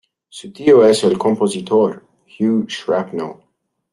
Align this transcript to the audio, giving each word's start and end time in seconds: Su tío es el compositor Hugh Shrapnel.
Su 0.29 0.51
tío 0.51 0.83
es 0.83 1.03
el 1.03 1.15
compositor 1.15 2.03
Hugh 2.39 2.65
Shrapnel. 2.67 3.33